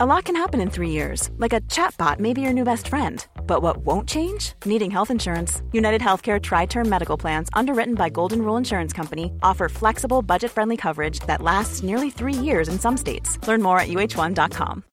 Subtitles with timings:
[0.00, 2.86] A lot can happen in three years, like a chatbot may be your new best
[2.86, 3.26] friend.
[3.48, 4.52] But what won't change?
[4.64, 5.60] Needing health insurance.
[5.72, 10.52] United Healthcare Tri Term Medical Plans, underwritten by Golden Rule Insurance Company, offer flexible, budget
[10.52, 13.44] friendly coverage that lasts nearly three years in some states.
[13.48, 14.84] Learn more at uh1.com.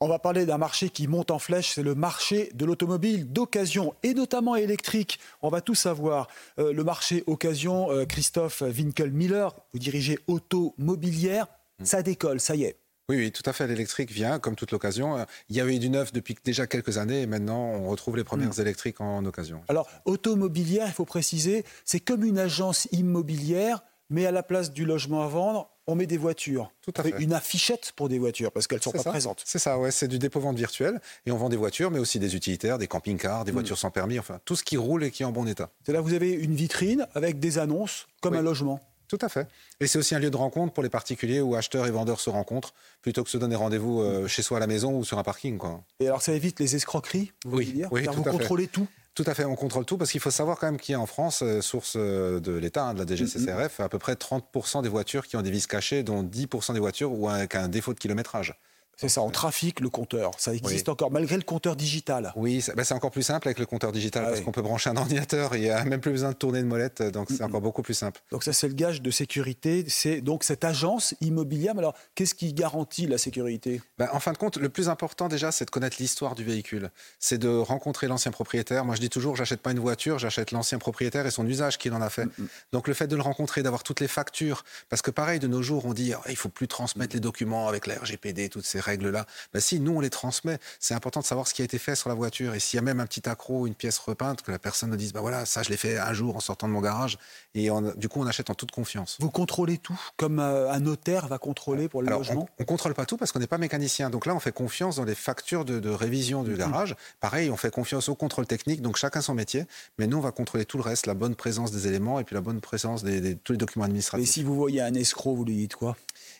[0.00, 3.94] On va parler d'un marché qui monte en flèche, c'est le marché de l'automobile d'occasion
[4.04, 5.18] et notamment électrique.
[5.42, 6.28] On va tout savoir.
[6.60, 11.48] Euh, le marché occasion, euh, Christophe Winkel-Miller, vous dirigez Automobilière,
[11.82, 12.76] ça décolle, ça y est.
[13.10, 13.66] Oui, oui, tout à fait.
[13.66, 15.24] L'électrique vient, comme toute l'occasion.
[15.48, 18.24] Il y avait eu du neuf depuis déjà quelques années et maintenant on retrouve les
[18.24, 18.60] premières Mm.
[18.60, 19.62] électriques en occasion.
[19.68, 24.84] Alors, automobilière, il faut préciser, c'est comme une agence immobilière, mais à la place du
[24.84, 26.70] logement à vendre, on met des voitures.
[26.82, 27.14] Tout à fait.
[27.18, 29.08] Une affichette pour des voitures, parce qu'elles ne sont pas ça.
[29.10, 29.42] présentes.
[29.46, 31.00] C'est ça, ouais, c'est du dépôt-vente virtuel.
[31.24, 34.18] Et on vend des voitures, mais aussi des utilitaires, des camping-cars, des voitures sans permis,
[34.18, 35.70] enfin tout ce qui roule et qui est en bon état.
[35.86, 38.40] C'est là vous avez une vitrine avec des annonces, comme Oui.
[38.40, 38.80] un logement.
[39.08, 39.48] Tout à fait.
[39.80, 42.28] Et c'est aussi un lieu de rencontre pour les particuliers où acheteurs et vendeurs se
[42.30, 45.22] rencontrent, plutôt que se donner rendez-vous euh, chez soi à la maison ou sur un
[45.22, 45.56] parking.
[45.56, 45.82] Quoi.
[46.00, 48.38] Et alors, ça évite les escroqueries, vous Oui, dire oui, Car tout vous à fait.
[48.38, 48.86] contrôlez tout.
[49.14, 51.00] Tout à fait, on contrôle tout parce qu'il faut savoir quand même qu'il y a
[51.00, 54.82] en France, euh, source euh, de l'État, hein, de la DGCCRF, à peu près 30%
[54.82, 57.94] des voitures qui ont des vis cachées, dont 10% des voitures ou avec un défaut
[57.94, 58.54] de kilométrage.
[59.00, 60.32] C'est ça, on trafique le compteur.
[60.38, 62.32] Ça existe encore, malgré le compteur digital.
[62.34, 64.44] Oui, c'est bah, c'est encore plus simple avec le compteur digital Ah parce oui.
[64.44, 67.00] qu'on peut brancher un ordinateur, il n'y a même plus besoin de tourner de molette,
[67.02, 68.20] donc c'est encore beaucoup plus simple.
[68.32, 69.84] Donc ça, c'est le gage de sécurité.
[69.86, 71.76] C'est donc cette agence immobilière.
[71.76, 73.80] Mais alors, qu'est-ce qui garantit la sécurité?
[73.98, 76.90] Bah, en fin de compte, le plus important déjà, c'est de connaître l'histoire du véhicule.
[77.20, 78.84] C'est de rencontrer l'ancien propriétaire.
[78.84, 81.92] Moi, je dis toujours, j'achète pas une voiture, j'achète l'ancien propriétaire et son usage qu'il
[81.92, 82.26] en a fait.
[82.72, 85.62] Donc, le fait de le rencontrer, d'avoir toutes les factures, parce que pareil, de nos
[85.62, 88.80] jours, on dit, Ah, il faut plus transmettre les documents avec la RGPD, toutes ces
[88.88, 89.24] règles-là.
[89.54, 90.58] Bah, si, nous, on les transmet.
[90.80, 92.54] C'est important de savoir ce qui a été fait sur la voiture.
[92.54, 94.96] Et s'il y a même un petit accro, une pièce repeinte, que la personne nous
[94.96, 97.18] dise, bah voilà, ça, je l'ai fait un jour en sortant de mon garage.
[97.54, 99.16] Et on- du coup, on achète en toute confiance.
[99.20, 102.48] Vous contrôlez tout, comme euh, un notaire va contrôler pour le Alors, logement?
[102.58, 104.10] on ne contrôle pas tout parce qu'on n'est pas mécanicien.
[104.10, 106.96] Donc là, on fait confiance dans les factures de, de révision du garage.
[107.20, 108.82] Pareil, on fait confiance au contrôle technique.
[108.82, 109.66] Donc chacun son métier.
[109.98, 112.34] Mais nous, on va contrôler tout le reste, la bonne présence des éléments et puis
[112.34, 114.30] la bonne présence des- tous les documents Et administratifs.
[114.30, 115.96] si vous voyez un escroc, vous lui dites quoi?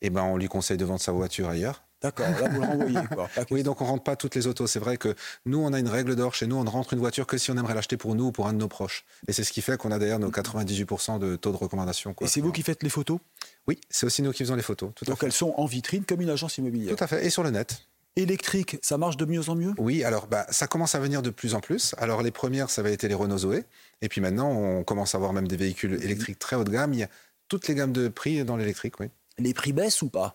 [0.00, 1.82] Et ben, on lui conseille de vendre sa voiture ailleurs.
[2.02, 3.06] D'accord, là vous le renvoyez.
[3.14, 3.28] Quoi.
[3.34, 4.66] Pas Oui, donc on rentre pas toutes les autos.
[4.66, 5.14] C'est vrai que
[5.46, 6.56] nous, on a une règle d'or chez nous.
[6.56, 8.52] On ne rentre une voiture que si on aimerait l'acheter pour nous ou pour un
[8.52, 9.04] de nos proches.
[9.28, 12.14] Et c'est ce qui fait qu'on a d'ailleurs nos 98% de taux de recommandation.
[12.14, 12.26] quoi.
[12.26, 13.18] Et c'est vous qui faites les photos?
[13.66, 14.90] Oui, c'est aussi nous qui faisons les photos.
[14.94, 15.26] Tout à Donc fait.
[15.26, 16.96] elles sont en vitrine comme une agence immobilière?
[16.96, 17.24] Tout à fait.
[17.24, 17.86] Et sur le net.
[18.16, 19.72] Électrique, ça marche de mieux en mieux?
[19.78, 21.94] Oui, alors bah, ça commence à venir de plus en plus.
[21.96, 23.64] Alors les premières, ça va être les Renault Zoé.
[24.02, 26.92] Et puis maintenant, on commence à avoir même des véhicules électriques très haut de gamme.
[26.92, 27.08] Il y a
[27.48, 29.06] toutes les gammes de prix dans l'électrique, oui.
[29.38, 30.34] Les prix baissent ou pas?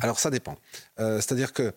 [0.00, 0.56] Alors ça dépend.
[1.00, 1.72] Euh, C'est-à-dire que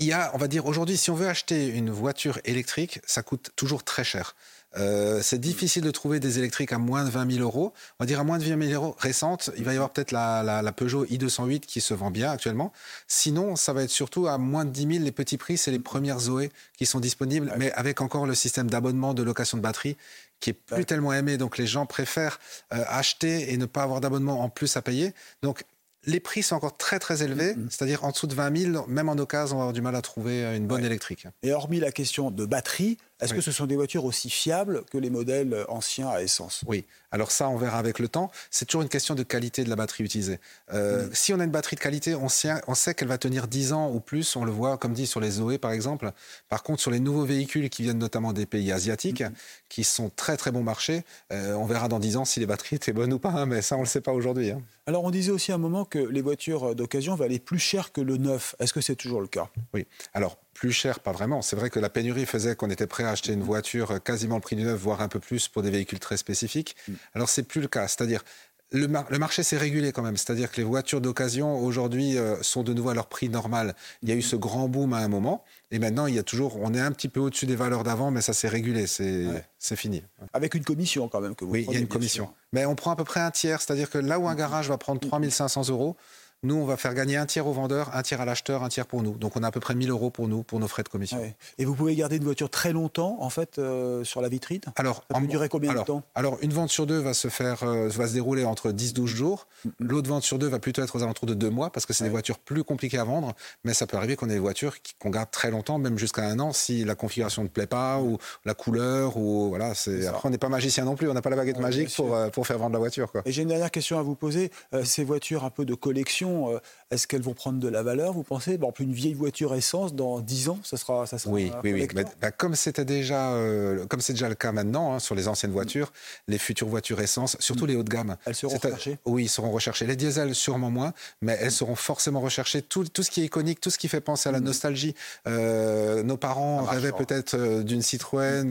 [0.00, 3.22] il y a, on va dire aujourd'hui, si on veut acheter une voiture électrique, ça
[3.24, 4.36] coûte toujours très cher.
[4.76, 7.72] Euh, c'est difficile de trouver des électriques à moins de 20 000 euros.
[7.98, 9.50] On va dire à moins de 20 000 euros récentes.
[9.56, 12.72] Il va y avoir peut-être la, la- la Peugeot i208 qui se vend bien actuellement.
[13.08, 15.04] Sinon, ça va être surtout à moins de 10 000.
[15.04, 18.70] Les petits prix, c'est les premières Zoé qui sont disponibles, mais avec encore le système
[18.70, 19.96] d'abonnement de location de batterie
[20.38, 21.38] qui est plus tellement aimé.
[21.38, 22.38] Donc les gens préfèrent
[22.72, 25.12] euh, acheter et ne pas avoir d'abonnement en plus à payer.
[25.42, 25.64] Donc
[26.06, 29.14] les prix sont encore très très élevés, c'est-à-dire en dessous de 20 000, même en
[29.18, 30.86] occasion, on va avoir du mal à trouver une bonne Ouais.
[30.86, 31.26] électrique.
[31.42, 33.38] Et hormis la question de batterie, est-ce Oui.
[33.38, 36.62] que ce sont des voitures aussi fiables que les modèles anciens à essence?
[36.66, 38.30] Oui, alors ça, on verra avec le temps.
[38.50, 40.38] C'est toujours une question de qualité de la batterie utilisée.
[40.72, 43.48] Euh, Si on a une batterie de qualité, on sait, on sait qu'elle va tenir
[43.48, 44.36] 10 ans ou plus.
[44.36, 46.12] On le voit, comme dit, sur les Zoé, par exemple.
[46.48, 49.24] Par contre, sur les nouveaux véhicules qui viennent notamment des pays asiatiques,
[49.68, 52.76] qui sont très très bon marché, euh, on verra dans 10 ans si les batteries
[52.76, 53.30] étaient bonnes ou pas.
[53.30, 54.50] hein, mais ça, on ne le sait pas aujourd'hui.
[54.50, 54.62] hein.
[54.86, 58.00] Alors on disait aussi à un moment que les voitures d'occasion valaient plus cher que
[58.00, 58.54] le neuf.
[58.58, 59.48] Est-ce que c'est toujours le cas?
[59.74, 59.86] Oui.
[60.14, 61.40] Alors, plus cher, pas vraiment.
[61.42, 64.34] C'est vrai que la pénurie faisait qu'on était prêt à acheter une voiture euh, quasiment
[64.36, 66.76] le prix du neuf, voire un peu plus pour des véhicules très spécifiques.
[67.14, 67.86] Alors, c'est plus le cas.
[67.88, 68.24] C'est-à-dire,
[68.72, 70.16] le, mar- le marché s'est régulé quand même.
[70.16, 73.74] C'est-à-dire que les voitures d'occasion, aujourd'hui, euh, sont de nouveau à leur prix normal.
[74.02, 75.44] Il y a eu ce grand boom à un moment.
[75.70, 78.10] Et maintenant, il y a toujours, on est un petit peu au-dessus des valeurs d'avant,
[78.10, 78.86] mais ça s'est régulé.
[78.86, 79.44] C'est Ouais.
[79.76, 80.02] fini.
[80.32, 82.24] Avec une commission quand même que vous Oui, il y a une commission.
[82.26, 82.34] sûr.
[82.52, 83.62] Mais on prend à peu près un tiers.
[83.62, 85.96] C'est-à-dire que là où un garage va prendre 3500 euros,
[86.44, 88.86] nous, on va faire gagner un tiers au vendeur, un tiers à l'acheteur, un tiers
[88.86, 89.12] pour nous.
[89.18, 91.18] Donc, on a à peu près 1000 euros pour nous, pour nos frais de commission.
[91.18, 91.34] Ouais.
[91.58, 94.60] Et vous pouvez garder une voiture très longtemps en fait euh, sur la vitrine?
[94.76, 96.02] Alors, Ça peut durer combien de alors- temps?
[96.14, 99.46] Alors, une vente sur deux va se faire, euh, va se dérouler entre 10-12 jours.
[99.80, 102.04] L'autre vente sur deux va plutôt être aux alentours de deux mois parce que c'est
[102.04, 103.34] des voitures plus compliquées à vendre.
[103.64, 106.22] Mais ça peut arriver qu'on ait des voitures qui- qu'on garde très longtemps, même jusqu'à
[106.22, 109.74] un an, si la configuration ne plaît pas ou la couleur ou voilà.
[109.74, 111.08] C'est après on n'est pas magicien non plus.
[111.10, 113.22] On n'a pas la baguette Ouais, magique pour euh, pour faire vendre la voiture quoi.
[113.24, 114.50] Et j'ai une dernière question à vous poser.
[114.84, 116.60] Ces voitures un peu de collection, euh,
[116.90, 118.52] est-ce qu'elles vont prendre de la valeur Vous pensez?
[118.52, 122.04] Exemple, une vieille voiture essence, dans 10 ans, ça sera, ça sera Oui, oui, oui.
[122.20, 125.50] Bah, comme c'était déjà, euh, comme c'est déjà le cas maintenant hein, sur les anciennes
[125.52, 125.92] voitures,
[126.28, 127.68] les futures voitures essence, surtout mm.
[127.68, 128.16] les haut de gamme.
[128.24, 129.86] Elles seront recherchées Oui, elles seront recherchées.
[129.86, 132.62] Les diesels, sûrement moins, mais elles seront forcément recherchées.
[132.62, 134.44] Tout, tout ce qui est iconique, tout ce qui fait penser à la mm.
[134.44, 134.94] nostalgie.
[135.26, 138.48] Euh, nos parents rêvaient peut-être d'une Citroën,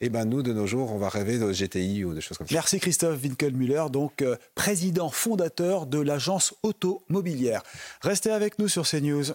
[0.00, 2.46] et ben nous, de nos jours, on va rêver de GTI ou des choses comme
[2.46, 2.54] ça.
[2.54, 4.24] Merci Christophe Winkelmüller, donc
[4.54, 6.54] président fondateur de l'agence
[6.90, 7.62] automobilière.
[8.02, 9.32] Restez avec nous sur CNews.